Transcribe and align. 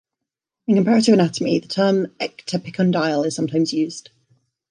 In 0.65 0.73
comparative 0.77 1.13
anatomy, 1.13 1.59
the 1.59 1.67
term 1.67 2.07
"ectepicondyle" 2.19 3.23
is 3.23 3.35
sometimes 3.35 3.71
used. 3.71 4.09